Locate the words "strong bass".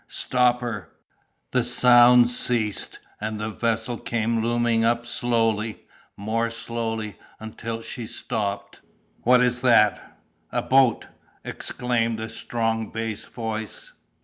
12.29-13.25